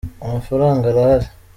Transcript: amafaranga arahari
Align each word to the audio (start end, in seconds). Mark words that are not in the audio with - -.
amafaranga 0.25 0.85
arahari 0.87 1.27